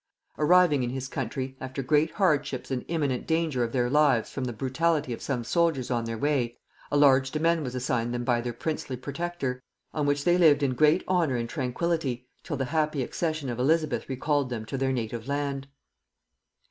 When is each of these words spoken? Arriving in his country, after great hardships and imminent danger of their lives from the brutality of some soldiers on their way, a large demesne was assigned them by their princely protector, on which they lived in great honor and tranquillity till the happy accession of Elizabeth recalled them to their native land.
Arriving 0.39 0.81
in 0.81 0.89
his 0.89 1.07
country, 1.07 1.55
after 1.61 1.83
great 1.83 2.09
hardships 2.13 2.71
and 2.71 2.83
imminent 2.87 3.27
danger 3.27 3.63
of 3.63 3.71
their 3.71 3.87
lives 3.87 4.31
from 4.31 4.45
the 4.45 4.51
brutality 4.51 5.13
of 5.13 5.21
some 5.21 5.43
soldiers 5.43 5.91
on 5.91 6.05
their 6.05 6.17
way, 6.17 6.57
a 6.89 6.97
large 6.97 7.29
demesne 7.31 7.61
was 7.61 7.75
assigned 7.75 8.11
them 8.11 8.23
by 8.23 8.41
their 8.41 8.51
princely 8.51 8.97
protector, 8.97 9.61
on 9.93 10.07
which 10.07 10.23
they 10.23 10.39
lived 10.39 10.63
in 10.63 10.73
great 10.73 11.03
honor 11.07 11.35
and 11.35 11.49
tranquillity 11.49 12.27
till 12.41 12.57
the 12.57 12.65
happy 12.73 13.03
accession 13.03 13.47
of 13.47 13.59
Elizabeth 13.59 14.09
recalled 14.09 14.49
them 14.49 14.65
to 14.65 14.75
their 14.75 14.91
native 14.91 15.27
land. 15.27 15.67